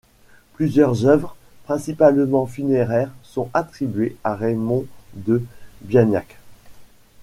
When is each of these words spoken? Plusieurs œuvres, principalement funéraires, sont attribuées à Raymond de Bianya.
Plusieurs 0.55 1.05
œuvres, 1.05 1.35
principalement 1.65 2.47
funéraires, 2.47 3.11
sont 3.21 3.51
attribuées 3.53 4.15
à 4.23 4.33
Raymond 4.35 4.87
de 5.13 5.43
Bianya. 5.81 6.23